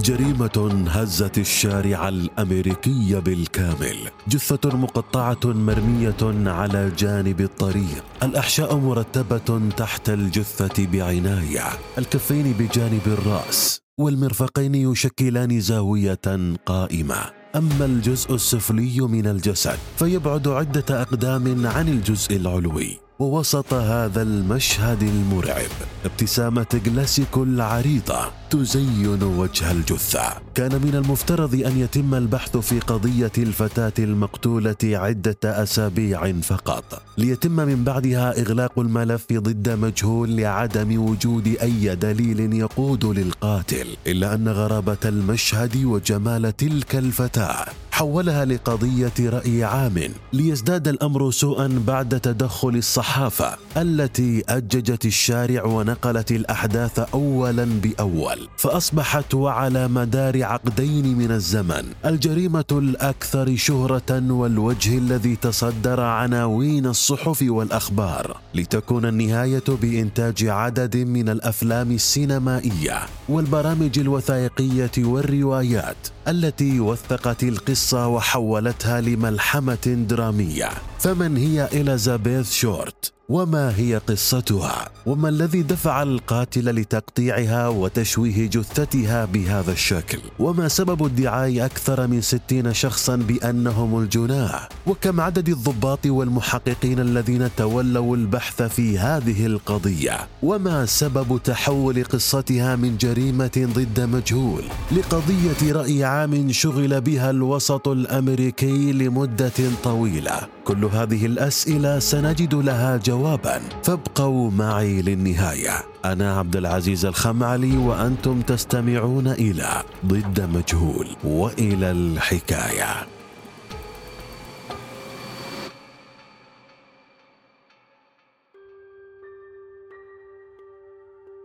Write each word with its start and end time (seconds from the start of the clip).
جريمة 0.00 0.86
هزت 0.88 1.38
الشارع 1.38 2.08
الأمريكي 2.08 3.20
بالكامل. 3.20 3.96
جثة 4.28 4.76
مقطعة 4.76 5.40
مرمية 5.44 6.50
على 6.50 6.92
جانب 6.98 7.40
الطريق. 7.40 8.04
الأحشاء 8.22 8.76
مرتبة 8.76 9.70
تحت 9.76 10.10
الجثة 10.10 10.86
بعناية. 10.86 11.64
الكفين 11.98 12.52
بجانب 12.52 13.02
الرأس. 13.06 13.80
والمرفقين 14.00 14.74
يشكلان 14.74 15.60
زاوية 15.60 16.56
قائمة. 16.66 17.16
أما 17.56 17.84
الجزء 17.84 18.34
السفلي 18.34 19.00
من 19.00 19.26
الجسد 19.26 19.78
فيبعد 19.96 20.48
عدة 20.48 21.02
أقدام 21.02 21.66
عن 21.66 21.88
الجزء 21.88 22.36
العلوي. 22.36 23.03
ووسط 23.18 23.74
هذا 23.74 24.22
المشهد 24.22 25.02
المرعب 25.02 25.70
ابتسامة 26.04 26.66
جلاسيكو 26.84 27.42
العريضة 27.42 28.18
تزين 28.50 29.22
وجه 29.22 29.70
الجثة. 29.70 30.32
كان 30.54 30.72
من 30.72 30.94
المفترض 30.94 31.54
أن 31.54 31.78
يتم 31.78 32.14
البحث 32.14 32.56
في 32.56 32.80
قضية 32.80 33.32
الفتاة 33.38 33.92
المقتولة 33.98 34.76
عدة 34.84 35.36
أسابيع 35.44 36.32
فقط 36.32 37.02
ليتم 37.18 37.52
من 37.52 37.84
بعدها 37.84 38.40
إغلاق 38.40 38.78
الملف 38.78 39.26
ضد 39.32 39.68
مجهول 39.70 40.36
لعدم 40.36 41.02
وجود 41.10 41.56
أي 41.62 41.96
دليل 41.96 42.52
يقود 42.54 43.04
للقاتل 43.04 43.86
إلا 44.06 44.34
أن 44.34 44.48
غرابة 44.48 44.98
المشهد 45.04 45.84
وجمال 45.84 46.56
تلك 46.56 46.96
الفتاة 46.96 47.66
حولها 47.94 48.44
لقضية 48.44 49.12
رأي 49.20 49.64
عام 49.64 50.00
ليزداد 50.32 50.88
الأمر 50.88 51.30
سوءا 51.30 51.82
بعد 51.86 52.20
تدخل 52.20 52.68
الصحافة 52.68 53.56
التي 53.76 54.42
أججت 54.48 55.04
الشارع 55.04 55.64
ونقلت 55.64 56.30
الأحداث 56.32 56.98
أولا 56.98 57.64
بأول 57.64 58.48
فأصبحت 58.56 59.34
وعلى 59.34 59.88
مدار 59.88 60.44
عقدين 60.44 61.18
من 61.18 61.30
الزمن. 61.30 61.84
الجريمة 62.06 62.64
الأكثر 62.72 63.56
شهرة 63.56 64.32
والوجه 64.32 64.98
الذي 64.98 65.36
تصدر 65.36 66.00
عناوين 66.00 66.86
الصحف 66.86 67.44
والأخبار 67.48 68.36
لتكون 68.54 69.04
النهاية 69.04 69.64
بإنتاج 69.68 70.44
عدد 70.46 70.96
من 70.96 71.28
الأفلام 71.28 71.90
السينمائية 71.90 72.98
والبرامج 73.28 73.98
الوثائقية 73.98 74.92
والروايات. 74.98 76.13
التي 76.28 76.80
وثقت 76.80 77.42
القصة 77.42 78.06
وحولتها 78.08 79.00
لملحمة 79.00 80.06
درامية. 80.08 80.68
فمن 80.98 81.36
هي 81.36 81.68
إليزابيث 81.72 82.52
شورت؟ 82.52 83.14
وما 83.28 83.76
هي 83.76 83.96
قصتها؟ 83.96 84.88
وما 85.06 85.28
الذي 85.28 85.62
دفع 85.62 86.02
القاتل 86.02 86.70
لتقطيعها 86.80 87.68
وتشويه 87.68 88.46
جثتها 88.50 89.24
بهذا 89.24 89.72
الشكل؟ 89.72 90.18
وما 90.38 90.68
سبب 90.68 91.04
ادعاء 91.04 91.64
أكثر 91.64 92.06
من 92.06 92.20
ستين 92.20 92.74
شخصا 92.74 93.16
بأنهم 93.16 93.98
الجناه 93.98 94.68
وكم 94.86 95.20
عدد 95.20 95.48
الضباط 95.48 96.06
والمحققين 96.06 97.00
الذين 97.00 97.48
تولوا 97.56 98.16
البحث 98.16 98.62
في 98.62 98.98
هذه 98.98 99.46
القضية؟ 99.46 100.28
وما 100.42 100.86
سبب 100.86 101.40
تحول 101.44 102.04
قصتها 102.04 102.76
من 102.76 102.96
جريمة 102.96 103.68
ضد 103.74 104.00
مجهول 104.00 104.62
لقضية 104.92 105.72
رأي 105.72 106.04
عام 106.14 106.52
شغل 106.52 107.00
بها 107.00 107.30
الوسط 107.30 107.88
الأمريكي 107.88 108.92
لمدة 108.92 109.52
طويلة. 109.84 110.40
كل 110.64 110.84
هذه 110.84 111.26
الأسئلة 111.26 111.98
سنجد 111.98 112.54
لها 112.54 112.96
جواب 112.96 113.24
جوابا. 113.24 113.60
فابقوا 113.82 114.50
معي 114.50 115.02
للنهاية. 115.02 115.84
أنا 116.04 116.38
عبد 116.38 116.56
العزيز 116.56 117.06
الخمعلي 117.06 117.76
وأنتم 117.76 118.40
تستمعون 118.40 119.26
إلى 119.28 119.82
ضد 120.06 120.40
مجهول. 120.40 121.08
وإلى 121.24 121.90
الحكاية. 121.90 123.06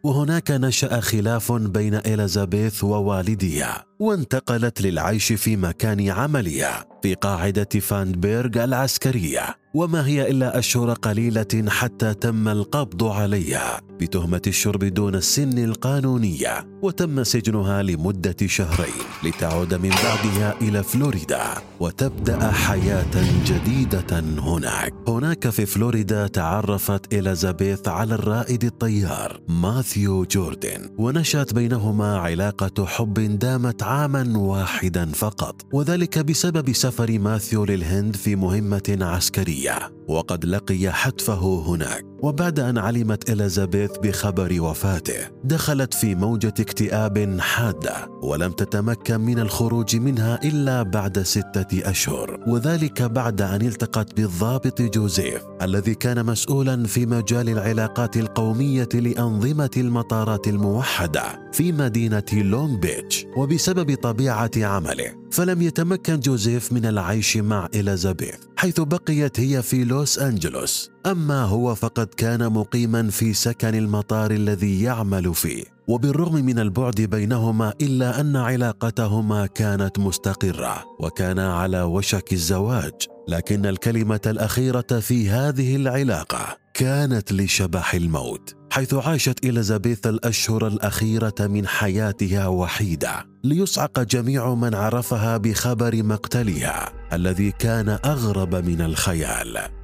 وهناك 0.04 0.52
نشأ 0.52 1.00
خلاف 1.00 1.52
بين 1.52 1.94
إليزابيث 1.94 2.84
ووالدها 2.84 3.86
وانتقلت 4.00 4.82
للعيش 4.82 5.34
في 5.34 5.58
مكان 5.58 6.10
عملها 6.10 6.86
في 7.04 7.14
قاعدة 7.14 7.80
فاندبيرغ 7.80 8.64
العسكرية 8.64 9.56
وما 9.74 10.08
هي 10.08 10.32
إلا 10.32 10.60
أشهر 10.60 10.94
قليلة 10.94 11.66
حتى 11.68 12.14
تم 12.14 12.48
القبض 12.48 13.04
عليها 13.04 13.82
بتهمة 14.02 14.42
الشرب 14.48 14.84
دون 14.84 15.16
السن 15.16 15.58
القانونية 15.58 16.68
وتم 16.82 17.24
سجنها 17.24 17.84
لمدة 17.84 18.36
شهرين 18.46 18.94
لتعود 19.24 19.74
من 19.74 19.90
بعدها 19.90 20.56
إلى 20.62 20.84
فلوريدا 20.84 21.44
وتبدأ 21.80 22.52
حياة 22.52 23.44
جديدة 23.46 24.20
هناك. 24.20 24.94
هناك 25.08 25.50
في 25.50 25.66
فلوريدا 25.66 26.28
تعرفت 26.28 27.14
إليزابيث 27.14 27.88
على 27.88 28.16
الرائد 28.16 28.64
الطيار 28.64 29.42
ماثيو 29.48 30.26
جوردن 30.26 30.90
ونشأت 30.98 31.54
بينهما 31.54 32.18
علاقة 32.18 32.86
حب 32.86 33.14
دامت 33.14 33.84
عاما 33.84 34.38
واحدا 34.38 35.06
فقط 35.06 35.62
وذلك 35.74 36.20
بسبب 36.20 36.72
سفر 36.88 37.20
ماثيو 37.20 37.66
للهند 37.66 38.16
في 38.16 38.36
مهمة 38.36 38.98
عسكرية. 39.02 39.97
وقد 40.08 40.46
لقي 40.46 40.92
حتفه 40.92 41.64
هناك. 41.68 42.06
وبعد 42.24 42.60
أن 42.60 42.78
علمت 42.78 43.30
إليزابيث 43.30 43.92
بخبر 44.04 44.62
وفاته 44.62 45.28
دخلت 45.44 45.94
في 45.94 46.16
موجة 46.16 46.54
اكتئاب 46.60 47.40
حادة 47.40 48.08
ولم 48.22 48.52
تتمكن 48.52 49.20
من 49.20 49.40
الخروج 49.40 49.96
منها 49.96 50.40
إلا 50.44 50.84
بعد 50.84 51.20
ستة 51.20 51.90
أشهر. 51.90 52.44
وذلك 52.48 53.02
بعد 53.02 53.42
أن 53.42 53.62
التقت 53.62 54.16
بالضابط 54.16 54.82
جوزيف 54.82 55.42
الذي 55.62 55.96
كان 55.96 56.26
مسؤولا 56.26 56.84
في 56.84 57.06
مجال 57.06 57.50
العلاقات 57.50 58.18
القومية 58.18 58.90
لأنظمة 58.94 59.72
المطارات 59.78 60.48
الموحدة 60.48 61.50
في 61.52 61.72
مدينة 61.72 62.24
لونج 62.34 62.80
بيتش. 62.80 63.26
وبسبب 63.38 63.96
طبيعة 63.96 64.52
عمله 64.58 65.16
فلم 65.32 65.62
يتمكن 65.62 66.20
جوزيف 66.20 66.74
من 66.74 66.86
العيش 66.86 67.38
مع 67.38 67.70
إليزابيث. 67.76 68.47
حيث 68.58 68.80
بقيت 68.80 69.40
هي 69.40 69.62
في 69.62 69.84
لوس 69.84 70.20
أنجلوس. 70.20 70.92
أما 71.06 71.44
هو 71.44 71.76
فقد 71.76 72.08
كان 72.08 72.54
مقيما 72.54 73.10
في 73.10 73.34
سكن 73.34 73.76
المطار 73.76 74.32
الذي 74.32 74.82
يعمل 74.82 75.34
فيه. 75.34 75.64
وبالرغم 75.88 76.36
من 76.36 76.60
البعد 76.60 77.02
بينهما 77.02 77.74
إلا 77.82 78.22
أن 78.22 78.36
علاقتهما 78.36 79.46
كانت 79.46 80.00
مستقرة 80.00 80.84
وكان 81.00 81.40
على 81.40 81.82
وشك 81.82 82.34
الزواج. 82.34 82.94
لكن 83.28 83.66
الكلمة 83.66 84.22
الأخيرة 84.26 85.00
في 85.00 85.30
هذه 85.30 85.76
العلاقة 85.76 86.58
كانت 86.78 87.34
لشبح 87.34 87.94
الموت 87.94 88.56
حيث 88.72 88.94
عاشت 88.94 89.46
إليزابيث 89.46 90.08
الأشهر 90.08 90.68
الأخيرة 90.68 91.36
من 91.40 91.68
حياتها 91.68 92.48
وحيدة 92.48 93.26
ليصعق 93.44 94.00
جميع 94.00 94.54
من 94.54 94.76
عرفها 94.76 95.38
بخبر 95.38 96.04
مقتلها 96.04 96.94
الذي 97.14 97.52
كان 97.52 97.90
أغرب 98.06 98.56
من 98.56 98.82
الخيال. 98.82 99.77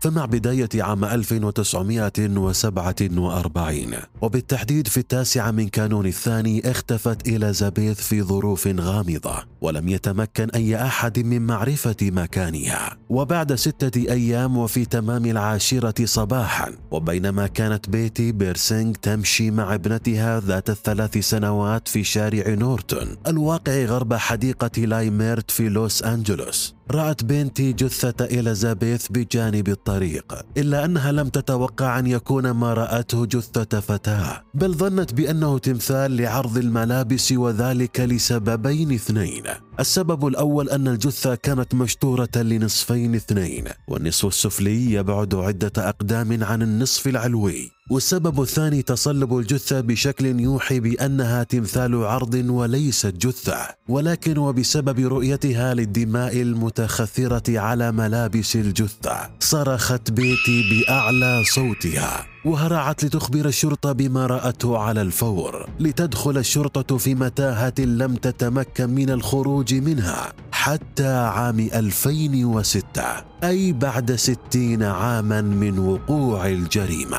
فمع 0.00 0.24
بداية 0.24 0.68
عام 0.74 1.04
1947 1.04 3.94
وبالتحديد 4.22 4.88
في 4.88 4.96
التاسعة 4.96 5.50
من 5.50 5.68
كانون 5.68 6.06
الثاني 6.06 6.70
اختفت 6.70 7.28
إليزابيث 7.28 8.00
في 8.00 8.22
ظروف 8.22 8.66
غامضة 8.66 9.44
ولم 9.60 9.88
يتمكن 9.88 10.50
أي 10.50 10.82
أحد 10.82 11.18
من 11.18 11.46
معرفة 11.46 11.96
مكانها. 12.02 12.96
وبعد 13.08 13.54
ستة 13.54 14.12
أيام 14.12 14.56
وفي 14.56 14.84
تمام 14.84 15.26
العاشرة 15.26 16.04
صباحا 16.04 16.72
وبينما 16.90 17.46
كانت 17.46 17.90
بيتي 17.90 18.32
بيرسينغ 18.32 18.92
تمشي 18.92 19.50
مع 19.50 19.74
ابنتها 19.74 20.40
ذات 20.40 20.70
الثلاث 20.70 21.18
سنوات 21.18 21.88
في 21.88 22.04
شارع 22.04 22.54
نورتون 22.54 23.16
الواقع 23.26 23.84
غرب 23.84 24.14
حديقة 24.14 24.82
لايميرت 24.82 25.50
في 25.50 25.68
لوس 25.68 26.02
أنجلوس. 26.02 26.77
رأت 26.90 27.24
بنتي 27.24 27.72
جثة 27.72 28.24
إليزابيث 28.24 29.06
بجانب 29.10 29.68
الطريق 29.68 30.34
إلا 30.56 30.84
أنها 30.84 31.12
لم 31.12 31.28
تتوقع 31.28 31.98
أن 31.98 32.06
يكون 32.06 32.50
ما 32.50 32.74
رأته 32.74 33.26
جثة 33.26 33.80
فتاة 33.80 34.42
بل 34.54 34.74
ظنت 34.74 35.14
بأنه 35.14 35.58
تمثال 35.58 36.16
لعرض 36.16 36.58
الملابس 36.58 37.32
وذلك 37.32 38.00
لسببين 38.00 38.92
اثنين. 38.92 39.67
السبب 39.80 40.26
الأول 40.26 40.70
أن 40.70 40.88
الجثة 40.88 41.34
كانت 41.34 41.74
مشطورة 41.74 42.28
لنصفين 42.36 43.14
اثنين 43.14 43.64
والنصف 43.88 44.26
السفلي 44.26 44.92
يبعد 44.92 45.34
عدة 45.34 45.72
أقدام 45.78 46.44
عن 46.44 46.62
النصف 46.62 47.06
العلوي. 47.06 47.70
والسبب 47.90 48.42
الثاني 48.42 48.82
تصلب 48.82 49.38
الجثة 49.38 49.80
بشكل 49.80 50.40
يوحي 50.40 50.80
بأنها 50.80 51.42
تمثال 51.42 52.04
عرض 52.04 52.34
وليست 52.34 53.14
جثة. 53.26 53.68
ولكن 53.88 54.38
وبسبب 54.38 55.00
رؤيتها 55.00 55.74
للدماء 55.74 56.42
المتخثرة 56.42 57.58
على 57.58 57.92
ملابس 57.92 58.56
الجثة 58.56 59.30
صرخت 59.40 60.10
بيتي 60.10 60.62
بأعلى 60.70 61.42
صوتها. 61.44 62.26
وهرعت 62.44 63.04
لتخبر 63.04 63.46
الشرطة 63.46 63.92
بما 63.92 64.26
رأته 64.26 64.78
على 64.78 65.02
الفور 65.02 65.68
لتدخل 65.80 66.38
الشرطة 66.38 66.96
في 66.96 67.14
متاهة 67.14 67.74
لم 67.78 68.14
تتمكن 68.14 68.90
من 68.90 69.10
الخروج 69.10 69.74
منها 69.74 70.32
حتى 70.52 71.16
عام 71.16 71.60
2006 71.60 73.02
أي 73.44 73.72
بعد 73.72 74.12
ستين 74.12 74.82
عاما 74.82 75.40
من 75.40 75.78
وقوع 75.78 76.46
الجريمة. 76.46 77.18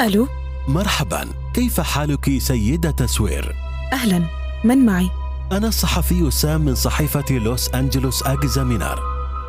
ألو؟ 0.00 0.28
مرحبا 0.68 1.28
كيف 1.54 1.80
حالك 1.80 2.38
سيدة 2.38 3.06
سوير؟ 3.06 3.54
أهلا 3.92 4.22
من 4.64 4.86
معي؟ 4.86 5.21
أنا 5.52 5.68
الصحفي 5.68 6.30
سام 6.30 6.60
من 6.60 6.74
صحيفة 6.74 7.24
لوس 7.30 7.74
أنجلوس 7.74 8.22
أكزامينار. 8.22 9.00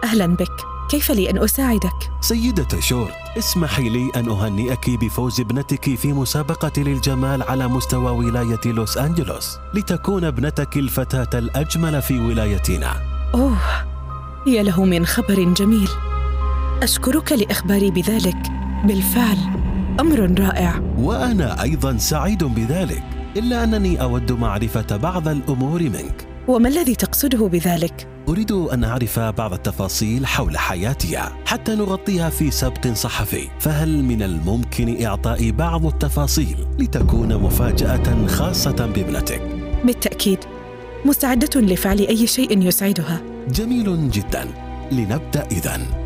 أهلا 0.04 0.26
بك. 0.26 0.52
كيف 0.90 1.12
لي 1.12 1.30
أن 1.30 1.44
أساعدك؟ 1.44 2.12
سيدة 2.22 2.80
شورت 2.80 3.14
اسمحي 3.38 3.90
لي 3.90 4.12
أن 4.16 4.30
أهنئك 4.30 4.90
بفوز 4.90 5.40
ابنتك 5.40 5.96
في 5.96 6.14
مسابقة 6.14 6.72
للجمال 6.82 7.44
على 7.44 7.68
مستوى 7.68 8.12
ولاية 8.12 8.60
لوس 8.66 8.98
أنجلوس 8.98 9.58
لتكون 9.74 10.24
ابنتك 10.24 10.78
الفتاة 10.78 11.40
الأجمل 11.40 12.02
في 12.02 12.20
ولايتنا. 12.20 12.94
أوه 13.34 13.58
يا 14.48 14.64
له 14.64 14.86
من 14.86 15.06
خبر 15.06 15.54
جميل. 15.54 15.90
أشكرك 16.82 17.32
لإخباري 17.32 17.92
بذلك. 17.92 18.38
بالفعل 18.86 19.38
أمر 20.00 20.40
رائع. 20.40 20.80
وأنا 20.98 21.62
أيضا 21.62 21.98
سعيد 21.98 22.44
بذلك. 22.44 23.23
إلا 23.38 23.64
أنني 23.64 24.02
أود 24.02 24.32
معرفة 24.32 24.98
بعض 24.98 25.28
الأمور 25.28 25.84
منك. 25.84 26.28
وما 26.48 26.70
الذي 26.70 26.96
تقصده 26.96 27.48
بذلك؟ 27.48 28.08
أريد 28.30 28.52
أن 28.52 28.84
أعرف 28.84 29.20
بعض 29.20 29.54
التفاصيل 29.54 30.26
حول 30.26 30.58
حياتها 30.58 31.38
حتى 31.46 31.76
نغطيها 31.76 32.30
في 32.30 32.52
سبق 32.52 32.88
صحفي. 32.88 33.48
فهل 33.60 34.04
من 34.04 34.24
الممكن 34.24 35.06
إعطاء 35.06 35.52
بعض 35.52 35.86
التفاصيل 35.86 36.58
لتكون 36.80 37.36
مفاجأة 37.36 38.28
خاصة 38.28 38.86
بابنتك؟ 38.86 39.42
بالتأكيد. 39.86 40.40
مستعدة 41.06 41.62
لفعل 41.62 42.00
أي 42.00 42.28
شيء 42.28 42.62
يسعدها. 42.62 43.22
جميل 43.50 44.12
جدا. 44.12 44.48
لنبدأ 44.92 45.48
إذن 45.52 46.03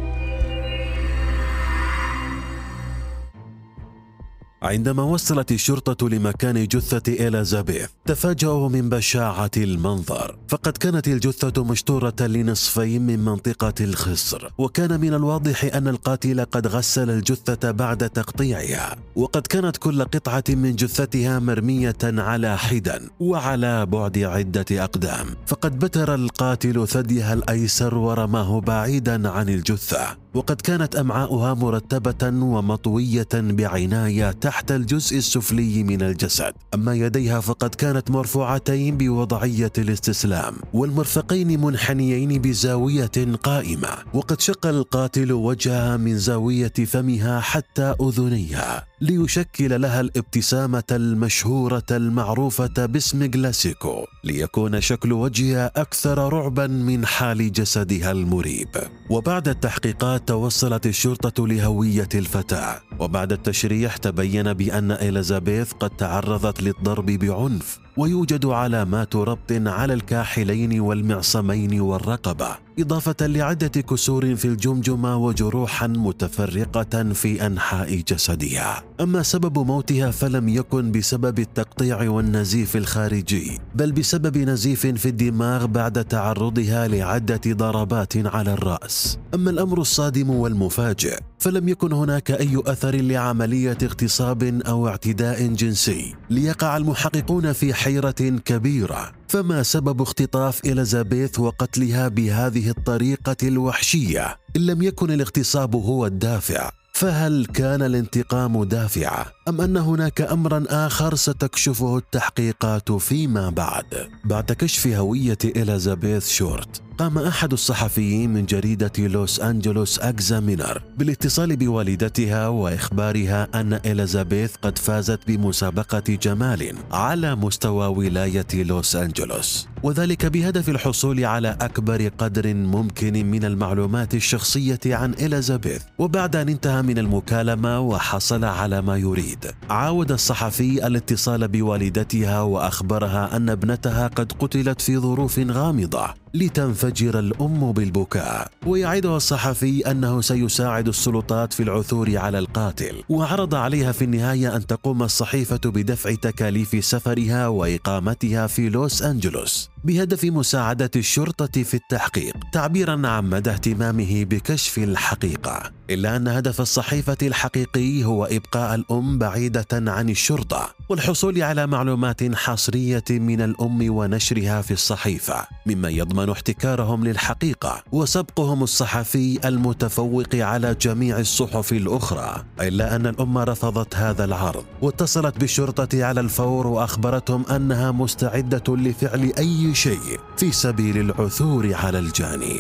عندما 4.62 5.04
وصلت 5.04 5.52
الشرطة 5.52 6.10
لمكان 6.10 6.68
جثة 6.68 7.28
إليزابيث 7.28 7.88
تفاجأوا 8.06 8.70
من 8.70 8.90
بشاعة 8.90 9.52
المنظر. 9.58 10.38
فقد 10.48 10.78
كانت 10.78 11.08
الجثة 11.08 11.64
مشطورة 11.64 12.16
لنصفين 12.22 13.02
من 13.02 13.20
منطقة 13.20 13.74
الخصر. 13.82 14.50
وكان 14.58 15.00
من 15.00 15.14
الواضح 15.14 15.76
أن 15.76 15.88
القاتل 15.88 16.46
قد 16.46 16.68
غسل 16.68 17.10
الجثة 17.10 17.72
بعد 17.72 18.10
تقطيعها. 18.10 18.96
وقد 19.16 19.48
كانت 19.48 19.78
كل 19.78 20.04
قطعة 20.04 20.44
من 20.50 20.76
جثتها 20.76 21.40
مرمية 21.40 21.98
على 22.04 22.58
حدا 22.58 23.10
وعلى 23.20 23.86
بعد 23.86 24.18
عدة 24.18 24.66
أقدام. 24.84 25.28
فقد 25.48 25.80
بتر 25.80 26.16
القاتل 26.16 26.88
ثديها 26.88 27.34
الأيسر 27.34 27.96
ورماه 27.96 28.62
بعيدا 28.62 29.30
عن 29.30 29.50
الجثة. 29.50 30.18
وقد 30.38 30.62
كانت 30.62 30.96
أمعاؤها 30.96 31.54
مرتبة 31.54 32.28
ومطوية 32.44 33.28
بعناية 33.34 34.32
تحت 34.32 34.72
الجزء 34.72 35.18
السفلي 35.18 35.84
من 35.84 36.02
الجسد. 36.02 36.54
أما 36.74 36.94
يديها 36.96 37.40
فقد 37.40 37.76
كانت 37.76 38.12
مرفوعتين 38.12 38.98
بوضعية 38.98 39.72
الاستسلام 39.78 40.54
والمرفقين 40.74 41.62
منحنيين 41.62 42.42
بزاوية 42.42 43.36
قائمة. 43.44 43.90
وقد 44.14 44.42
شق 44.42 44.66
القاتل 44.66 45.32
وجهها 45.32 45.98
من 45.98 46.18
زاوية 46.18 46.74
فمها 46.86 47.40
حتى 47.40 47.96
أذنيها. 48.02 48.87
ليشكل 49.02 49.82
لها 49.82 50.02
الابتسامة 50.02 50.84
المشهورة 50.92 51.86
المعروفة 51.92 52.86
باسم 52.86 53.24
جلاسيكو 53.26 54.06
ليكون 54.24 54.82
شكل 54.82 55.14
وجهها 55.14 55.72
أكثر 55.76 56.34
رعبا 56.34 56.68
من 56.68 57.06
حال 57.06 57.52
جسدها 57.52 58.12
المريب. 58.12 58.68
وبعد 59.10 59.48
التحقيقات 59.48 60.28
توصلت 60.28 60.86
الشرطة 60.86 61.48
لهوية 61.48 62.10
الفتاة. 62.16 62.82
وبعد 63.00 63.32
التشريح 63.32 63.98
تبين 63.98 64.54
بأن 64.54 64.92
إليزابيث 64.92 65.72
قد 65.72 65.90
تعرضت 65.90 66.62
للضرب 66.62 67.06
بعنف. 67.06 67.87
ويوجد 67.98 68.46
علامات 68.46 69.16
ربط 69.16 69.52
على 69.52 69.94
الكاحلين 69.94 70.80
والمعصمين 70.80 71.82
والرقبة 71.82 72.68
إضافة 72.80 73.28
لعدة 73.28 73.82
كسور 73.82 74.36
في 74.36 74.46
الجمجمه 74.46 75.18
وجروحا 75.18 75.88
متفرقة 75.88 77.14
في 77.14 77.46
أنحاء 77.46 77.96
جسدها. 77.96 78.84
أما 79.02 79.24
سبب 79.24 79.60
موتها 79.60 80.12
فلم 80.12 80.50
يكن 80.50 80.92
بسبب 80.92 81.40
التقطيع 81.40 82.10
والنزيف 82.10 82.76
الخارجي 82.76 83.60
بل 83.76 83.92
بسبب 83.92 84.38
نزيف 84.38 84.88
في 84.88 85.10
الدماغ 85.10 85.66
بعد 85.66 86.06
تعرضها 86.06 86.88
لعدة 86.88 87.42
ضربات 87.48 88.18
على 88.28 88.54
الرأس. 88.54 89.20
أما 89.34 89.50
الأمر 89.50 89.82
الصادم 89.82 90.30
والمفاجئ 90.30 91.20
فلم 91.40 91.70
يكن 91.70 91.94
هناك 91.94 92.32
أي 92.32 92.62
أثر 92.66 92.96
لعملية 92.96 93.78
اغتصاب 93.84 94.44
أو 94.44 94.88
اعتداء 94.88 95.48
جنسي. 95.48 96.16
ليقع 96.30 96.78
المحققون 96.78 97.54
في 97.54 97.74
حيرة 97.88 98.42
كبيرة. 98.46 99.12
فما 99.28 99.64
سبب 99.64 100.02
اختطاف 100.02 100.66
إليزابيث 100.66 101.40
وقتلها 101.40 102.08
بهذه 102.08 102.70
الطريقة 102.70 103.36
الوحشية؟ 103.44 104.36
إن 104.56 104.62
لم 104.62 104.82
يكن 104.82 105.12
الاغتصاب 105.12 105.76
هو 105.76 106.06
الدافع 106.06 106.70
فهل 106.94 107.46
كان 107.46 107.82
الانتقام 107.82 108.64
دافعه 108.64 109.37
أم 109.48 109.62
أن 109.62 109.78
هناك 109.78 110.22
أمرا 110.22 110.64
آخر 110.70 111.16
ستكشفه 111.16 111.98
التحقيقات 111.98 112.92
فيما 112.92 113.50
بعد؟ 113.50 114.10
بعد 114.26 114.52
كشف 114.52 114.88
هوية 114.88 115.38
إليزابيث 115.46 116.30
شورت 116.30 116.82
قام 116.98 117.18
أحد 117.18 117.54
الصحفيين 117.54 118.34
من 118.34 118.46
جريدة 118.46 118.92
لوس 118.98 119.40
أنجلوس 119.40 120.00
أكزامينر 120.00 120.82
بالاتصال 120.98 121.56
بوالدتها 121.56 122.48
وإخبارها 122.48 123.48
أن 123.56 123.74
إليزابيث 123.74 124.56
قد 124.56 124.78
فازت 124.78 125.20
بمسابقة 125.28 126.04
جمال 126.22 126.76
على 126.92 127.36
مستوى 127.36 127.88
ولاية 127.88 128.48
لوس 128.54 128.96
أنجلوس 128.96 129.68
وذلك 129.84 130.26
بهدف 130.26 130.70
الحصول 130.70 131.26
على 131.26 131.58
أكبر 131.62 132.08
قدر 132.08 132.54
ممكن 132.54 133.32
من 133.32 133.46
المعلومات 133.46 134.16
الشخصية 134.16 134.80
عن 134.86 135.14
إليزابيث. 135.14 135.82
وبعد 135.98 136.36
أن 136.36 136.50
انتهى 136.50 136.82
من 136.82 136.98
المكالمة 136.98 137.80
وحصل 137.80 138.44
على 138.44 138.82
ما 138.82 138.98
يريد. 138.98 139.37
عاود 139.70 140.12
الصحفي 140.12 140.88
الاتصال 140.88 141.48
بوالدتها 141.48 142.42
وأخبرها 142.42 143.36
أن 143.36 143.50
ابنتها 143.50 144.08
قد 144.08 144.32
قتلت 144.32 144.82
في 144.82 144.98
ظروف 144.98 145.40
غامضة. 145.40 146.14
لتنفجر 146.38 147.20
الأم 147.20 147.72
بالبكاء. 147.72 148.52
ويعدها 148.66 149.18
الصحفي 149.18 149.92
أنه 149.92 150.22
سيساعد 150.22 150.88
السلطات 150.88 151.54
في 151.54 151.64
العثور 151.64 152.18
على 152.18 152.40
القاتل. 152.40 153.04
وعرض 153.10 153.56
عليها 153.56 153.92
في 153.92 154.04
النهاية 154.04 154.56
أن 154.56 154.68
تقوم 154.68 155.04
الصحيفة 155.04 155.62
بدفع 155.66 156.16
تكاليف 156.16 156.86
سفرها 156.86 157.48
وإقامتها 157.48 158.48
في 158.48 158.70
لوس 158.70 159.02
أنجلوس 159.02 159.70
بهدف 159.84 160.26
مساعدة 160.26 160.92
الشرطة 160.96 161.64
في 161.64 161.74
التحقيق 161.74 162.36
تعبيرا 162.54 163.08
عن 163.08 163.30
مدى 163.30 163.50
اهتمامه 163.50 164.24
بكشف 164.24 164.78
الحقيقة. 164.78 165.72
إلا 165.90 166.16
أن 166.16 166.28
هدف 166.28 166.62
الصحيفة 166.62 167.18
الحقيقي 167.22 168.04
هو 168.04 168.26
إبقاء 168.26 168.76
الأم 168.76 169.18
بعيدة 169.18 169.68
عن 169.74 170.10
الشرطة. 170.10 170.77
والحصول 170.90 171.44
على 171.44 171.68
معلومات 171.68 172.36
حصرية 172.36 173.04
من 173.10 173.42
الأم 173.42 173.96
ونشرها 173.96 174.62
في 174.62 174.72
الصحيفة 174.72 175.48
مما 175.66 175.90
يضمن 175.90 176.30
احتكارهم 176.30 177.06
للحقيقة 177.06 177.84
وسبقهم 177.92 178.64
الصحفي 178.64 179.48
المتفوق 179.48 180.36
على 180.36 180.76
جميع 180.82 181.20
الصحف 181.20 181.72
الأخرى. 181.72 182.44
إلا 182.62 182.96
أن 182.96 183.08
الأم 183.08 183.38
رفضت 183.38 183.96
هذا 183.96 184.26
العرض 184.26 184.64
واتصلت 184.82 185.38
بالشرطة 185.38 186.06
على 186.06 186.20
الفور 186.20 186.68
وأخبرتهم 186.68 187.46
أنها 187.46 187.92
مستعدة 187.92 188.76
لفعل 188.76 189.34
أي 189.38 189.76
شيء 189.76 190.20
في 190.38 190.52
سبيل 190.52 190.98
العثور 190.98 191.74
على 191.74 192.00
الجاني. 192.00 192.60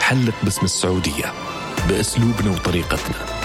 حلق 0.00 0.34
باسم 0.42 0.64
السعودية 0.64 1.32
بأسلوبنا 1.88 2.50
وطريقتنا. 2.50 3.39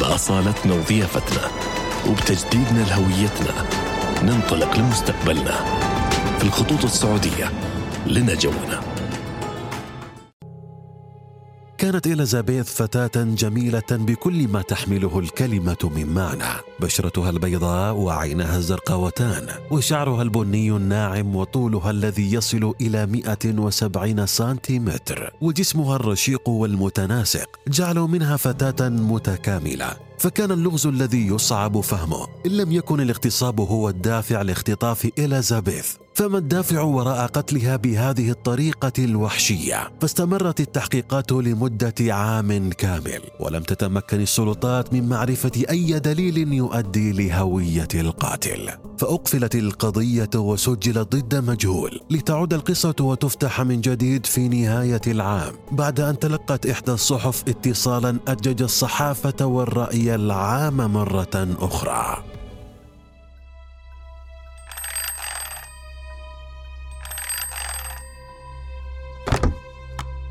بأصالتنا 0.00 0.74
وضيافتنا 0.74 1.50
وبتجديدنا 2.08 2.84
لهويتنا 2.88 3.54
ننطلق 4.22 4.76
لمستقبلنا 4.78 5.64
في 6.38 6.44
الخطوط 6.44 6.84
السعودية 6.84 7.50
لنا 8.06 8.34
جونا 8.34 8.80
كانت 11.78 12.06
إليزابيث 12.06 12.74
فتاة 12.74 13.24
جميلة 13.24 13.82
بكل 13.90 14.48
ما 14.48 14.62
تحمله 14.62 15.18
الكلمة 15.18 15.90
من 15.96 16.14
معنى. 16.14 16.60
بشرتها 16.80 17.30
البيضاء 17.30 17.94
وعينها 17.94 18.56
الزرقاوتان 18.56 19.46
وشعرها 19.70 20.22
البني 20.22 20.70
الناعم 20.70 21.36
وطولها 21.36 21.90
الذي 21.90 22.32
يصل 22.32 22.74
إلى 22.80 23.06
170 23.06 24.26
سنتيمتر 24.26 25.32
وجسمها 25.40 25.96
الرشيق 25.96 26.48
والمتناسق 26.48 27.48
جعلوا 27.68 28.08
منها 28.08 28.36
فتاة 28.36 28.88
متكاملة. 28.88 30.13
فكان 30.18 30.50
اللغز 30.50 30.86
الذي 30.86 31.26
يصعب 31.26 31.80
فهمه 31.80 32.26
إن 32.46 32.50
لم 32.50 32.72
يكن 32.72 33.00
الاغتصاب 33.00 33.60
هو 33.60 33.88
الدافع 33.88 34.42
لاختطاف 34.42 35.10
إليزابيث 35.18 35.94
فما 36.14 36.38
الدافع 36.38 36.82
وراء 36.82 37.26
قتلها 37.26 37.76
بهذه 37.76 38.30
الطريقة 38.30 38.92
الوحشية؟ 38.98 39.90
فاستمرت 40.00 40.60
التحقيقات 40.60 41.32
لمدة 41.32 41.94
عام 42.14 42.70
كامل 42.70 43.20
ولم 43.40 43.62
تتمكن 43.62 44.20
السلطات 44.20 44.92
من 44.92 45.08
معرفة 45.08 45.52
أي 45.70 45.98
دليل 45.98 46.52
يؤدي 46.52 47.12
لهوية 47.12 47.88
القاتل 47.94 48.70
فأقفلت 48.98 49.54
القضية 49.54 50.30
وسجلت 50.34 51.16
ضد 51.16 51.50
مجهول 51.50 52.00
لتعود 52.10 52.54
القصة 52.54 52.94
وتفتح 53.00 53.60
من 53.60 53.80
جديد 53.80 54.26
في 54.26 54.48
نهاية 54.48 55.00
العام 55.06 55.52
بعد 55.72 56.00
أن 56.00 56.18
تلقت 56.18 56.66
إحدى 56.66 56.92
الصحف 56.92 57.42
اتصالا 57.48 58.18
أجج 58.28 58.62
الصحافة 58.62 59.46
والرأي 60.04 60.14
العام 60.14 60.76
مرة 60.76 61.56
أخرى 61.58 62.24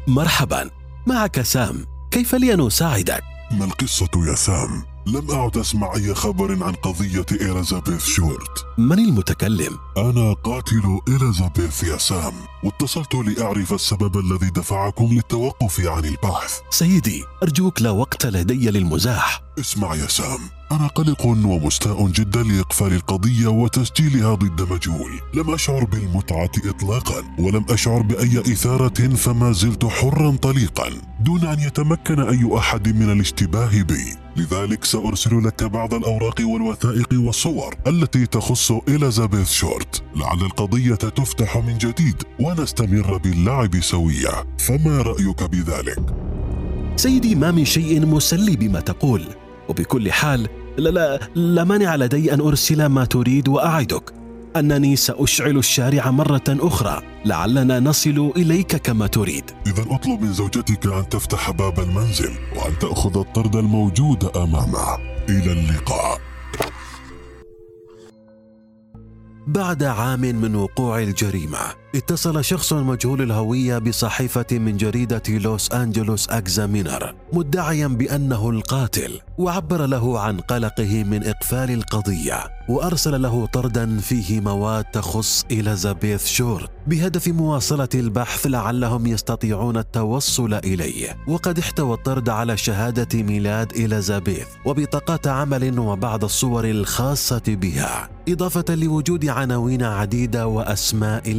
مرحبا 0.08 0.70
معك 1.08 1.42
سام 1.42 1.86
كيف 2.12 2.36
لي 2.36 2.54
أن 2.54 2.68
أساعدك؟ 2.68 3.24
ما 3.52 3.66
القصة 3.66 4.10
يا 4.30 4.36
سام؟ 4.36 4.93
لم 5.08 5.32
أعد 5.32 5.58
أسمع 5.58 5.96
أي 5.96 6.14
خبر 6.16 6.64
عن 6.64 6.74
قضية 6.74 7.26
إليزابيث 7.32 8.06
شورت. 8.06 8.66
من 8.78 9.00
المتكلم؟ 9.00 9.78
أنا 9.98 10.34
قاتل 10.34 11.00
إليزابيث 11.08 11.84
يا 11.84 11.98
سام. 11.98 12.34
واتصلت 12.64 13.16
لأعرف 13.16 13.74
السبب 13.74 14.18
الذي 14.18 14.50
دفعكم 14.50 15.06
للتوقف 15.06 15.80
عن 15.80 16.06
البحث. 16.06 16.60
سيدي 16.70 17.24
أرجوك 17.44 17.82
لا 17.82 17.90
وقت 17.90 18.26
لدي 18.26 18.70
للمزاح. 18.70 19.42
اسمع 19.60 19.96
يا 19.96 20.08
سام. 20.08 20.40
أنا 20.72 20.88
قلق 20.88 21.26
ومستاء 21.26 22.08
جدا 22.08 22.44
لإقفال 22.44 22.94
القضية 22.94 23.48
وتسجيلها 23.48 24.34
ضد 24.34 24.74
مجهول. 24.74 25.12
لم 25.34 25.54
أشعر 25.54 25.84
بالمتعة 25.84 26.52
إطلاقا 26.66 27.24
ولم 27.40 27.66
أشعر 27.70 28.02
بأي 28.02 28.40
إثارة 28.40 29.16
فما 29.16 29.52
زلت 29.52 29.86
حرا 29.86 30.38
طليقا. 30.42 30.90
دون 31.20 31.44
أن 31.44 31.60
يتمكن 31.60 32.20
أي 32.20 32.58
أحد 32.58 32.96
من 32.96 33.12
الاشتباه 33.12 33.82
بي. 33.82 34.23
لذلك 34.38 34.84
سأرسل 34.84 35.44
لك 35.46 35.64
بعض 35.64 35.94
الأوراق 35.94 36.42
والوثائق 36.42 37.08
والصور 37.14 37.76
التي 37.88 38.26
تخص 38.26 38.72
إليزابيث 38.72 39.52
شورت. 39.52 40.04
لعل 40.16 40.42
القضية 40.42 40.96
تفتح 40.96 41.58
من 41.58 41.78
جديد 41.78 42.24
ونستمر 42.40 43.18
باللعب 43.18 43.82
سويا 43.82 44.46
فما 44.60 45.02
رأيك 45.02 45.44
بذلك؟ 45.44 46.00
سيدي 46.96 47.36
ما 47.36 47.52
من 47.52 47.66
شيء 47.66 48.06
مسلي 48.06 48.56
بما 48.56 48.80
تقول. 48.80 49.24
وبكل 49.70 50.12
حال 50.12 50.50
لا 50.78 50.90
لا 50.90 51.20
لا 51.36 51.64
مانع 51.64 51.96
لدي 51.96 52.34
أن 52.34 52.42
أرسل 52.42 52.86
ما 52.86 53.06
تريد 53.06 53.48
وأعدك. 53.48 54.23
أنني 54.56 54.96
سأشعل 54.96 55.58
الشارع 55.58 56.12
مرة 56.12 56.44
أخرى. 56.50 57.02
لعلنا 57.26 57.80
نصل 57.80 58.34
إليك 58.36 58.76
كما 58.76 59.08
تريد. 59.08 59.52
إذا 59.68 59.86
أطلب 59.96 60.22
من 60.22 60.34
زوجتك 60.34 60.86
أن 60.86 61.10
تفتح 61.10 61.52
باب 61.52 61.80
المنزل 61.80 62.32
وأن 62.56 62.80
تأخذ 62.80 63.18
الطرد 63.18 63.56
الموجود 63.56 64.24
أمامه. 64.38 64.96
إلى 65.30 65.52
اللقاء. 65.52 66.22
بعد 69.48 69.84
عام 69.84 70.22
من 70.22 70.56
وقوع 70.56 71.00
الجريمة 71.00 71.83
اتصل 71.96 72.44
شخص 72.44 72.74
مجهول 72.74 73.22
الهوية 73.22 73.78
بصحيفة 73.78 74.46
من 74.52 74.78
جريدة 74.78 75.22
لوس 75.30 75.72
أنجلوس 75.72 76.30
أكزامينر 76.30 77.16
مدعيا 77.34 77.88
بأنه 77.88 78.50
القاتل 78.50 79.20
وعبر 79.38 79.86
له 79.86 80.20
عن 80.20 80.40
قلقه 80.40 81.04
من 81.04 81.28
إقفال 81.28 81.72
القضية 81.72 82.40
وأرسل 82.70 83.22
له 83.22 83.46
طردا 83.46 83.98
فيه 83.98 84.42
مواد 84.42 84.84
تخص 84.84 85.46
إليزابيث 85.52 86.26
شورت 86.28 86.70
بهدف 86.88 87.28
مواصلة 87.28 87.90
البحث 87.96 88.48
لعلهم 88.48 89.08
يستطيعون 89.08 89.78
التوصل 89.78 90.54
إليه. 90.54 91.18
وقد 91.28 91.60
احتوى 91.60 91.94
الطرد 91.94 92.30
على 92.30 92.58
شهادة 92.58 93.24
ميلاد 93.24 93.72
إليزابيث 93.72 94.48
وبطاقات 94.66 95.28
عمل 95.28 95.80
وبعض 95.80 96.24
الصور 96.24 96.66
الخاصة 96.66 97.42
بها 97.48 98.10
إضافة 98.30 98.76
لوجود 98.76 99.26
عناوين 99.26 99.84
عديدة 99.84 100.48
وأسماء 100.48 101.32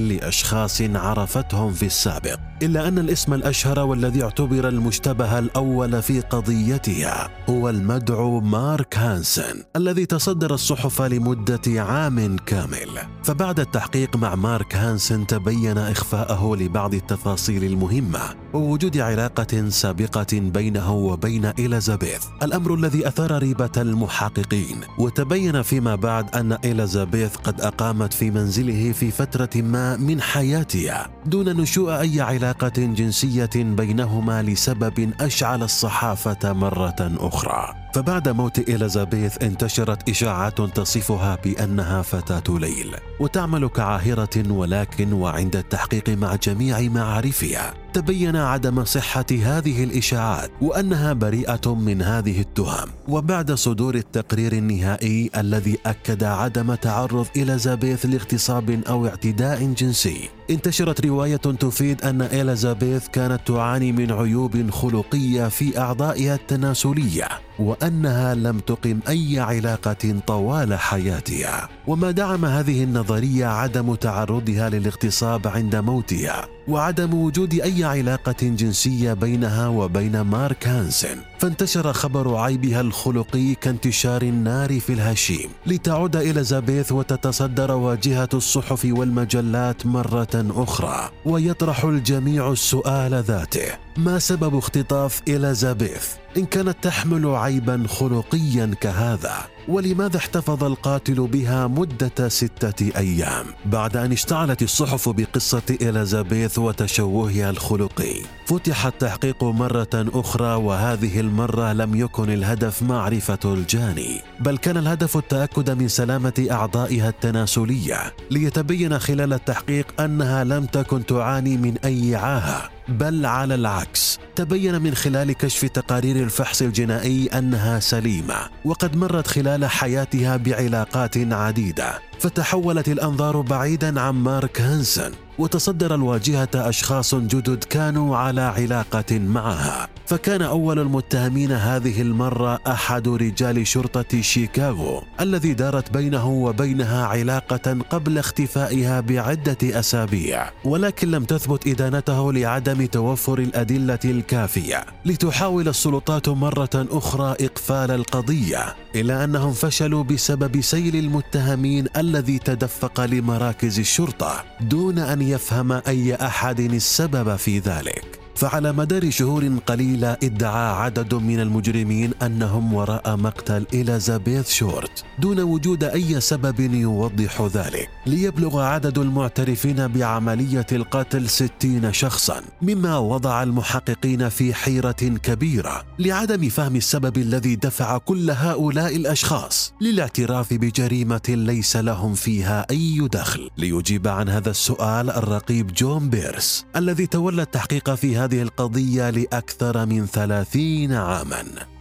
لاشخاص 0.44 0.82
عرفتهم 0.82 1.72
في 1.72 1.86
السابق 1.86 2.38
إلا 2.62 2.88
أن 2.88 2.98
الاسم 2.98 3.34
الأشهر 3.34 3.78
والذي 3.78 4.22
اعتبر 4.22 4.68
المشتبه 4.68 5.38
الأول 5.38 6.02
في 6.02 6.20
قضيتها 6.20 7.30
هو 7.50 7.68
المدعو 7.68 8.40
مارك 8.40 8.98
هانسن 8.98 9.62
الذي 9.76 10.06
تصدر 10.06 10.54
الصحف 10.54 11.02
لمدة 11.02 11.82
عام 11.82 12.36
كامل. 12.36 12.88
فبعد 13.24 13.60
التحقيق 13.60 14.16
مع 14.16 14.34
مارك 14.34 14.74
هانسن 14.74 15.26
تبين 15.26 15.78
إخفاءه 15.78 16.56
لبعض 16.56 16.94
التفاصيل 16.94 17.64
المهمة 17.64 18.20
ووجود 18.54 18.98
علاقة 18.98 19.68
سابقة 19.68 20.26
بينه 20.32 20.92
وبين 20.92 21.44
إليزابيث 21.44 22.24
الأمر 22.42 22.74
الذي 22.74 23.08
أثار 23.08 23.38
ريبة 23.38 23.72
المحققين. 23.76 24.80
وتبين 24.98 25.62
فيما 25.62 25.94
بعد 25.94 26.36
أن 26.36 26.58
إليزابيث 26.64 27.36
قد 27.36 27.60
أقامت 27.60 28.12
في 28.12 28.30
منزله 28.30 28.92
في 28.92 29.10
فترة 29.10 29.50
ما 29.62 29.96
من 29.96 30.20
حياتها 30.34 31.10
دون 31.26 31.60
نشوء 31.60 32.00
أي 32.00 32.20
علاقة 32.20 32.72
جنسية 32.78 33.50
بينهما 33.54 34.42
لسبب 34.42 35.12
أشعل 35.20 35.62
الصحافة 35.62 36.52
مرة 36.52 36.96
أخرى. 37.00 37.83
فبعد 37.94 38.28
موت 38.28 38.58
إليزابيث 38.58 39.42
انتشرت 39.42 40.08
إشاعات 40.08 40.60
تصفها 40.60 41.38
بأنها 41.44 42.02
فتاة 42.02 42.58
ليل 42.58 42.96
وتعمل 43.20 43.68
كعاهرة 43.68 44.52
ولكن 44.52 45.12
وعند 45.12 45.56
التحقيق 45.56 46.08
مع 46.08 46.34
جميع 46.34 46.80
معارفها 46.80 47.74
تبين 47.92 48.36
عدم 48.36 48.84
صحة 48.84 49.26
هذه 49.30 49.84
الإشاعات 49.84 50.50
وأنها 50.60 51.12
بريئة 51.12 51.74
من 51.74 52.02
هذه 52.02 52.40
التهم. 52.40 52.88
وبعد 53.08 53.52
صدور 53.52 53.94
التقرير 53.94 54.52
النهائي 54.52 55.30
الذي 55.36 55.78
أكد 55.86 56.24
عدم 56.24 56.74
تعرض 56.74 57.26
إليزابيث 57.36 58.06
لاغتصاب 58.06 58.70
أو 58.88 59.06
اعتداء 59.06 59.64
جنسي 59.64 60.28
انتشرت 60.50 61.06
رواية 61.06 61.36
تفيد 61.36 62.02
أن 62.02 62.22
إليزابيث 62.22 63.08
كانت 63.08 63.40
تعاني 63.46 63.92
من 63.92 64.12
عيوب 64.12 64.70
خلقية 64.70 65.48
في 65.48 65.78
أعضائها 65.78 66.34
التناسلية 66.34 67.28
وأنها 67.58 68.34
لم 68.34 68.58
تقم 68.58 69.00
أي 69.08 69.40
علاقة 69.40 70.20
طوال 70.26 70.74
حياتها. 70.74 71.68
وما 71.86 72.10
دعم 72.10 72.44
هذه 72.44 72.84
النظرية 72.84 73.46
عدم 73.46 73.94
تعرضها 73.94 74.70
للاغتصاب 74.70 75.48
عند 75.48 75.76
موتها. 75.76 76.46
وعدم 76.68 77.14
وجود 77.14 77.54
أي 77.54 77.84
علاقة 77.84 78.36
جنسية 78.42 79.12
بينها 79.12 79.68
وبين 79.68 80.20
مارك 80.20 80.68
هانسن 80.68 81.18
فانتشر 81.38 81.92
خبر 81.92 82.36
عيبها 82.36 82.80
الخلقي 82.80 83.54
كانتشار 83.54 84.22
النار 84.22 84.80
في 84.80 84.92
الهشيم. 84.92 85.50
لتعود 85.66 86.16
إليزابيث 86.16 86.92
وتتصدر 86.92 87.72
واجهة 87.72 88.28
الصحف 88.34 88.84
والمجلات 88.90 89.86
مرة 89.86 90.46
أخرى 90.56 91.10
ويطرح 91.24 91.84
الجميع 91.84 92.52
السؤال 92.52 93.14
ذاته 93.14 93.72
ما 93.96 94.18
سبب 94.18 94.58
اختطاف 94.58 95.22
إليزابيث؟ 95.28 96.23
إن 96.36 96.44
كانت 96.44 96.76
تحمل 96.82 97.26
عيبا 97.26 97.84
خلقيا 97.88 98.74
كهذا 98.80 99.34
ولماذا 99.68 100.16
احتفظ 100.16 100.64
القاتل 100.64 101.14
بها 101.26 101.66
مدة 101.66 102.28
ستة 102.28 102.98
أيام؟ 102.98 103.46
بعد 103.66 103.96
أن 103.96 104.12
اشتعلت 104.12 104.62
الصحف 104.62 105.08
بقصة 105.08 105.62
إليزابيث 105.70 106.58
وتشوهها 106.58 107.50
الخلقي 107.50 108.14
فتح 108.46 108.86
التحقيق 108.86 109.44
مرة 109.44 109.88
أخرى 109.94 110.54
وهذه 110.54 111.20
المرة 111.20 111.72
لم 111.72 111.94
يكن 111.94 112.30
الهدف 112.30 112.82
معرفة 112.82 113.38
الجاني 113.44 114.20
بل 114.40 114.56
كان 114.56 114.76
الهدف 114.76 115.16
التأكد 115.16 115.70
من 115.70 115.88
سلامة 115.88 116.46
أعضائها 116.50 117.08
التناسلية 117.08 118.14
ليتبين 118.30 118.98
خلال 118.98 119.32
التحقيق 119.32 120.00
أنها 120.00 120.44
لم 120.44 120.66
تكن 120.66 121.06
تعاني 121.06 121.56
من 121.56 121.78
أي 121.84 122.16
عاهة. 122.16 122.73
بل 122.88 123.26
على 123.26 123.54
العكس 123.54 124.18
تبين 124.36 124.82
من 124.82 124.94
خلال 124.94 125.32
كشف 125.32 125.64
تقارير 125.64 126.16
الفحص 126.16 126.62
الجنائي 126.62 127.26
أنها 127.26 127.80
سليمة 127.80 128.36
وقد 128.64 128.96
مرت 128.96 129.26
خلال 129.26 129.64
حياتها 129.64 130.36
بعلاقات 130.36 131.16
عديدة. 131.16 132.00
فتحولت 132.18 132.88
الأنظار 132.88 133.40
بعيدا 133.40 134.00
عن 134.00 134.14
مارك 134.14 134.60
هانسن 134.60 135.12
وتصدر 135.38 135.94
الواجهة 135.94 136.48
أشخاص 136.54 137.14
جدد 137.14 137.64
كانوا 137.64 138.16
على 138.16 138.40
علاقة 138.40 139.18
معها. 139.18 139.88
فكان 140.06 140.42
أول 140.42 140.78
المتهمين 140.78 141.52
هذه 141.52 142.02
المرة 142.02 142.60
أحد 142.66 143.08
رجال 143.08 143.66
شرطة 143.66 144.20
شيكاغو 144.20 145.02
الذي 145.20 145.54
دارت 145.54 145.92
بينه 145.92 146.28
وبينها 146.28 147.06
علاقة 147.06 147.78
قبل 147.90 148.18
اختفائها 148.18 149.00
بعدة 149.00 149.56
أسابيع. 149.62 150.50
ولكن 150.64 151.10
لم 151.10 151.24
تثبت 151.24 151.66
إدانته 151.66 152.32
لعدم 152.32 152.86
توفر 152.86 153.38
الأدلة 153.38 153.98
الكافية. 154.04 154.84
لتحاول 155.04 155.68
السلطات 155.68 156.28
مرة 156.28 156.70
أخرى 156.74 157.36
إقفال 157.40 157.90
القضية 157.90 158.74
إلا 158.94 159.24
أنهم 159.24 159.52
فشلوا 159.52 160.04
بسبب 160.04 160.60
سيل 160.60 160.96
المتهمين 160.96 161.86
الذي 162.04 162.38
تدفق 162.38 163.00
لمراكز 163.00 163.78
الشرطة 163.78 164.44
دون 164.60 164.98
أن 164.98 165.22
يفهم 165.22 165.72
أي 165.72 166.14
أحد 166.14 166.60
السبب 166.60 167.36
في 167.36 167.58
ذلك. 167.58 168.13
فعلى 168.36 168.72
مدار 168.72 169.10
شهور 169.10 169.50
قليلة 169.66 170.16
ادعى 170.22 170.72
عدد 170.72 171.14
من 171.14 171.40
المجرمين 171.40 172.10
أنهم 172.22 172.74
وراء 172.74 173.16
مقتل 173.16 173.66
إليزابيث 173.74 174.50
شورت 174.50 175.04
دون 175.18 175.40
وجود 175.40 175.84
أي 175.84 176.20
سبب 176.20 176.60
يوضح 176.60 177.42
ذلك 177.42 177.88
ليبلغ 178.06 178.60
عدد 178.60 178.98
المعترفين 178.98 179.88
بعملية 179.88 180.66
القتل 180.72 181.28
ستين 181.28 181.92
شخصا 181.92 182.42
مما 182.62 182.98
وضع 182.98 183.42
المحققين 183.42 184.28
في 184.28 184.54
حيرة 184.54 184.92
كبيرة 185.22 185.84
لعدم 185.98 186.48
فهم 186.48 186.76
السبب 186.76 187.18
الذي 187.18 187.56
دفع 187.56 187.98
كل 187.98 188.30
هؤلاء 188.30 188.96
الأشخاص 188.96 189.72
للاعتراف 189.80 190.54
بجريمة 190.54 191.22
ليس 191.28 191.76
لهم 191.76 192.14
فيها 192.14 192.66
أي 192.70 193.08
دخل. 193.12 193.50
ليجيب 193.58 194.08
عن 194.08 194.28
هذا 194.28 194.50
السؤال 194.50 195.10
الرقيب 195.10 195.72
جون 195.72 196.10
بيرس 196.10 196.64
الذي 196.76 197.06
تولى 197.06 197.42
التحقيق 197.42 197.94
في 197.94 198.16
هذه 198.24 198.42
القضية 198.42 199.10
لأكثر 199.10 199.86
من 199.86 200.06
ثلاثين 200.06 200.92
عاماً. 200.92 201.73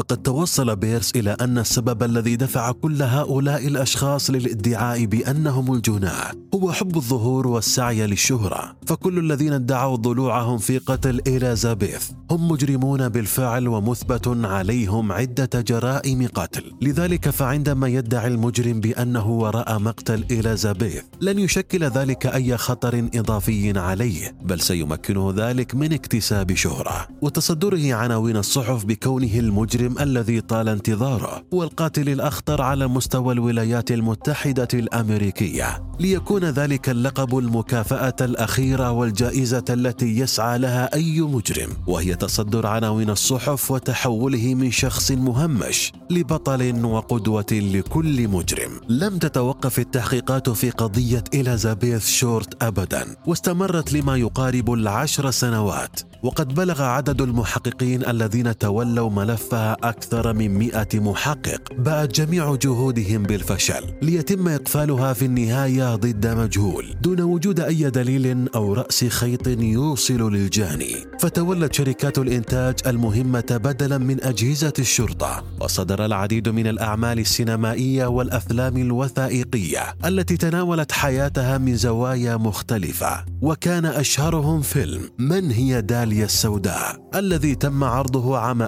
فقد 0.00 0.22
توصل 0.22 0.76
بيرس 0.76 1.12
إلى 1.16 1.36
أن 1.40 1.58
السبب 1.58 2.02
الذي 2.02 2.36
دفع 2.36 2.72
كل 2.72 3.02
هؤلاء 3.02 3.66
الأشخاص 3.66 4.30
للادعاء 4.30 5.04
بأنهم 5.04 5.74
الجناة 5.74 6.32
هو 6.54 6.72
حب 6.72 6.96
الظهور 6.96 7.46
والسعي 7.46 8.06
للشهرة. 8.06 8.76
فكل 8.86 9.18
الذين 9.18 9.52
ادعوا 9.52 9.96
ضلوعهم 9.96 10.58
في 10.58 10.78
قتل 10.78 11.20
إليزابيث 11.26 12.10
هم 12.30 12.48
مجرمون 12.48 13.08
بالفعل 13.08 13.68
ومثبت 13.68 14.28
عليهم 14.28 15.12
عدة 15.12 15.60
جرائم 15.60 16.28
قتل. 16.34 16.72
لذلك 16.82 17.30
فعندما 17.30 17.88
يدعي 17.88 18.28
المجرم 18.28 18.80
بأنه 18.80 19.30
وراء 19.30 19.78
مقتل 19.78 20.24
إليزابيث 20.30 21.02
لن 21.20 21.38
يشكل 21.38 21.84
ذلك 21.84 22.26
أي 22.26 22.56
خطر 22.56 23.08
إضافي 23.14 23.78
عليه 23.78 24.36
بل 24.42 24.60
سيمكنه 24.60 25.34
ذلك 25.36 25.74
من 25.74 25.92
اكتساب 25.92 26.54
شهرة. 26.54 27.08
وتصدره 27.22 27.94
عناوين 27.94 28.36
الصحف 28.36 28.84
بكونه 28.84 29.38
المجرم 29.38 29.89
الذي 30.00 30.40
طال 30.40 30.68
انتظاره 30.68 31.42
والقاتل 31.52 32.08
الأخطر 32.08 32.62
على 32.62 32.86
مستوى 32.86 33.34
الولايات 33.34 33.90
المتحدة 33.90 34.68
الأمريكية. 34.74 35.82
ليكون 36.00 36.44
ذلك 36.44 36.88
اللقب 36.88 37.38
المكافأة 37.38 38.16
الأخيرة 38.20 38.90
والجائزة 38.90 39.64
التي 39.70 40.18
يسعى 40.18 40.58
لها 40.58 40.94
أي 40.94 41.20
مجرم 41.20 41.68
وهي 41.86 42.14
تصدر 42.14 42.66
عناوين 42.66 43.10
الصحف 43.10 43.70
وتحوله 43.70 44.54
من 44.54 44.70
شخص 44.70 45.10
مهمش 45.10 45.92
لبطل 46.10 46.84
وقدوة 46.84 47.46
لكل 47.52 48.28
مجرم. 48.28 48.80
لم 48.88 49.18
تتوقف 49.18 49.78
التحقيقات 49.78 50.50
في 50.50 50.70
قضية 50.70 51.24
إليزابيث 51.34 52.08
شورت 52.08 52.62
أبدا 52.62 53.16
واستمرت 53.26 53.92
لما 53.92 54.16
يقارب 54.16 54.72
العشر 54.72 55.30
سنوات 55.30 56.00
وقد 56.22 56.54
بلغ 56.54 56.82
عدد 56.82 57.22
المحققين 57.22 58.06
الذين 58.06 58.58
تولوا 58.58 59.10
ملفها 59.10 59.69
أكثر 59.72 60.32
من 60.32 60.54
مئة 60.58 61.00
محقق 61.00 61.60
بات 61.78 62.14
جميع 62.14 62.54
جهودهم 62.54 63.22
بالفشل 63.22 63.84
ليتم 64.02 64.48
إقفالها 64.48 65.12
في 65.12 65.24
النهاية 65.24 65.94
ضد 65.94 66.26
مجهول 66.26 66.94
دون 67.02 67.20
وجود 67.20 67.60
أي 67.60 67.90
دليل 67.90 68.48
أو 68.54 68.74
رأس 68.74 69.04
خيط 69.04 69.48
يوصل 69.48 70.32
للجاني. 70.32 70.96
فتولت 71.20 71.74
شركات 71.74 72.18
الإنتاج 72.18 72.74
المهمة 72.86 73.60
بدلا 73.64 73.98
من 73.98 74.24
أجهزة 74.24 74.72
الشرطة 74.78 75.44
وصدر 75.60 76.04
العديد 76.04 76.48
من 76.48 76.66
الأعمال 76.66 77.18
السينمائية 77.18 78.06
والأفلام 78.06 78.76
الوثائقية 78.76 79.94
التي 80.04 80.36
تناولت 80.36 80.92
حياتها 80.92 81.58
من 81.58 81.76
زوايا 81.76 82.36
مختلفة. 82.36 83.24
وكان 83.42 83.86
أشهرهم 83.86 84.60
فيلم 84.60 85.10
من 85.18 85.50
هي 85.50 85.82
داليا 85.82 86.24
السوداء 86.24 87.10
الذي 87.14 87.54
تم 87.54 87.84
عرضه 87.84 88.38
عام 88.38 88.62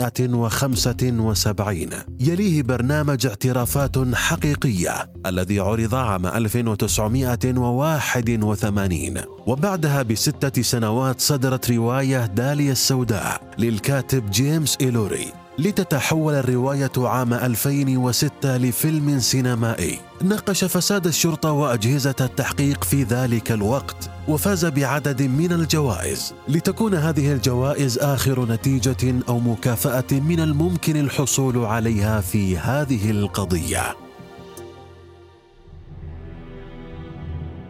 1975 0.00 1.90
يليه 2.20 2.62
برنامج 2.62 3.26
اعترافات 3.26 4.14
حقيقية 4.14 5.12
الذي 5.26 5.60
عرض 5.60 5.94
عام 5.94 6.26
1981 6.26 9.20
وبعدها 9.46 10.02
بستة 10.02 10.62
سنوات 10.62 11.20
صدرت 11.20 11.70
رواية 11.70 12.26
داليا 12.26 12.72
السوداء 12.72 13.54
للكاتب 13.58 14.30
جيمس 14.30 14.76
إيلوري. 14.80 15.43
لتتحول 15.58 16.34
الرواية 16.34 16.92
عام 16.96 17.34
2006 17.34 18.56
لفيلم 18.56 19.18
سينمائي. 19.18 19.98
ناقش 20.22 20.64
فساد 20.64 21.06
الشرطة 21.06 21.52
وأجهزة 21.52 22.14
التحقيق 22.20 22.84
في 22.84 23.02
ذلك 23.02 23.52
الوقت 23.52 24.10
وفاز 24.28 24.64
بعدد 24.66 25.22
من 25.22 25.52
الجوائز. 25.52 26.34
لتكون 26.48 26.94
هذه 26.94 27.32
الجوائز 27.32 27.98
آخر 27.98 28.44
نتيجة 28.48 29.22
أو 29.28 29.38
مكافأة 29.38 30.12
من 30.12 30.40
الممكن 30.40 30.96
الحصول 30.96 31.64
عليها 31.64 32.20
في 32.20 32.58
هذه 32.58 33.10
القضية. 33.10 34.03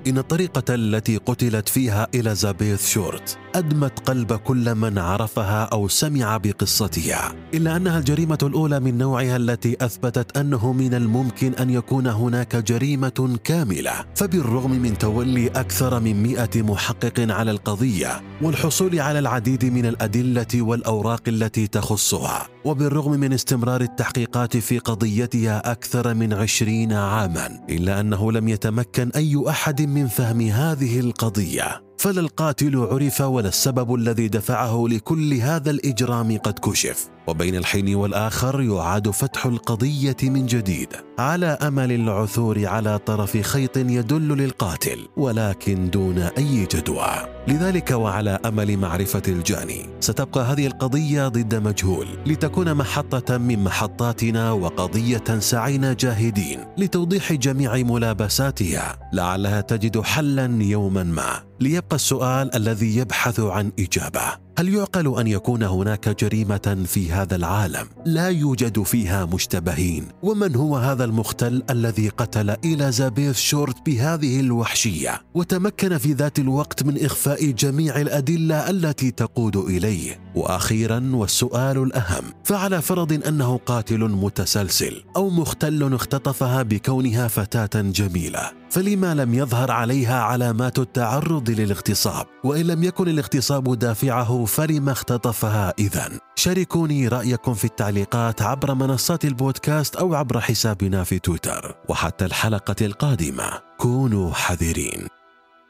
إن 0.06 0.18
الطريقة 0.18 0.74
التي 0.74 1.16
قتلت 1.16 1.68
فيها 1.68 2.06
إليزابيث 2.14 2.88
شورت 2.88 3.38
أدمت 3.54 4.08
قلب 4.08 4.32
كل 4.32 4.74
من 4.74 4.98
عرفها 4.98 5.64
أو 5.64 5.88
سمع 5.88 6.36
بقصتها 6.36 7.32
إلا 7.54 7.76
أنها 7.76 7.98
الجريمة 7.98 8.38
الأولى 8.42 8.80
من 8.80 8.98
نوعها 8.98 9.36
التي 9.36 9.76
أثبتت 9.80 10.36
أنه 10.36 10.72
من 10.72 10.94
الممكن 10.94 11.54
أن 11.54 11.70
يكون 11.70 12.06
هناك 12.06 12.56
جريمة 12.56 13.38
كاملة. 13.44 13.92
فبالرغم 14.14 14.70
من 14.70 14.98
تولي 14.98 15.48
أكثر 15.48 16.00
من 16.00 16.22
مئة 16.22 16.62
محقق 16.62 17.26
على 17.32 17.50
القضية 17.50 18.22
والحصول 18.42 19.00
على 19.00 19.18
العديد 19.18 19.64
من 19.64 19.86
الأدلة 19.86 20.62
والأوراق 20.62 21.22
التي 21.28 21.66
تخصها 21.66 22.48
وبالرغم 22.64 23.10
من 23.10 23.32
استمرار 23.32 23.80
التحقيقات 23.80 24.56
في 24.56 24.78
قضيتها 24.78 25.72
أكثر 25.72 26.14
من 26.14 26.32
عشرين 26.32 26.92
عاما 26.92 27.60
إلا 27.70 28.00
أنه 28.00 28.32
لم 28.32 28.48
يتمكن 28.48 29.10
أي 29.16 29.44
أحد 29.48 29.82
من 29.94 30.06
فهم 30.06 30.40
هذه 30.40 31.00
القضية 31.00 31.84
فلا 31.98 32.20
القاتل 32.20 32.76
عرف 32.76 33.20
ولا 33.20 33.48
السبب 33.48 33.94
الذي 33.94 34.28
دفعه 34.28 34.84
لكل 34.88 35.34
هذا 35.34 35.70
الإجرام 35.70 36.38
قد 36.38 36.58
كشف. 36.58 37.08
وبين 37.26 37.56
الحين 37.56 37.94
والآخر 37.94 38.60
يعاد 38.62 39.10
فتح 39.10 39.46
القضية 39.46 40.16
من 40.22 40.46
جديد. 40.46 40.88
على 41.18 41.46
أمل 41.46 41.92
العثور 41.92 42.66
على 42.66 42.98
طرف 42.98 43.36
خيط 43.36 43.76
يدل 43.76 44.28
للقاتل 44.28 45.08
ولكن 45.16 45.90
دون 45.90 46.18
أي 46.18 46.66
جدوى. 46.74 47.34
لذلك 47.48 47.90
وعلى 47.90 48.38
أمل 48.46 48.76
معرفة 48.76 49.22
الجاني 49.28 49.86
ستبقى 50.00 50.44
هذه 50.44 50.66
القضية 50.66 51.28
ضد 51.28 51.54
مجهول 51.54 52.06
لتكون 52.26 52.74
محطة 52.74 53.38
من 53.38 53.64
محطاتنا 53.64 54.52
وقضية 54.52 55.38
سعينا 55.38 55.92
جاهدين 55.92 56.60
لتوضيح 56.78 57.32
جميع 57.32 57.76
ملابساتها. 57.76 58.98
لعلها 59.12 59.60
تجد 59.60 60.00
حلا 60.00 60.62
يوما 60.62 61.02
ما 61.02 61.42
ليبقى 61.60 61.96
السؤال 61.96 62.54
الذي 62.56 62.96
يبحث 62.96 63.40
عن 63.40 63.72
إجابة. 63.78 64.44
هل 64.58 64.74
يعقل 64.74 65.20
أن 65.20 65.26
يكون 65.26 65.62
هناك 65.62 66.08
جريمة 66.24 66.84
في 66.86 67.12
هذا 67.12 67.36
العالم؟ 67.36 67.86
لا 68.04 68.28
يوجد 68.28 68.82
فيها 68.82 69.24
مشتبهين. 69.24 70.08
ومن 70.22 70.56
هو 70.56 70.76
هذا 70.76 71.04
المختل 71.04 71.62
الذي 71.70 72.08
قتل 72.08 72.50
إليزابيث 72.50 73.38
شورت 73.38 73.86
بهذه 73.86 74.40
الوحشية؟ 74.40 75.22
وتمكن 75.34 75.98
في 75.98 76.12
ذات 76.12 76.38
الوقت 76.38 76.82
من 76.82 77.04
إخفاء 77.04 77.50
جميع 77.50 78.00
الأدلة 78.00 78.70
التي 78.70 79.10
تقود 79.10 79.56
إليه. 79.56 80.24
وأخيرا 80.34 81.10
والسؤال 81.14 81.82
الأهم 81.82 82.24
فعلى 82.44 82.82
فرض 82.82 83.12
أنه 83.28 83.56
قاتل 83.66 83.98
متسلسل 83.98 85.02
أو 85.16 85.30
مختل 85.30 85.94
اختطفها 85.94 86.62
بكونها 86.62 87.28
فتاة 87.28 87.80
جميلة 87.80 88.50
فلما 88.70 89.14
لم 89.14 89.34
يظهر 89.34 89.70
عليها 89.70 90.20
علامات 90.20 90.78
التعرض 90.78 91.50
للاغتصاب؟ 91.50 92.26
وإن 92.44 92.66
لم 92.66 92.84
يكن 92.84 93.08
الاغتصاب 93.08 93.78
دافعه 93.78 94.43
فلما 94.44 94.92
اختطفها 94.92 95.74
اذا 95.78 96.10
شاركوني 96.36 97.08
رأيكم 97.08 97.54
في 97.54 97.64
التعليقات 97.64 98.42
عبر 98.42 98.74
منصات 98.74 99.24
البودكاست 99.24 99.96
أو 99.96 100.14
عبر 100.14 100.40
حسابنا 100.40 101.04
في 101.04 101.18
تويتر. 101.18 101.76
وحتى 101.88 102.24
الحلقة 102.24 102.86
القادمة. 102.86 103.60
كونوا 103.78 104.32
حذرين. 104.32 105.23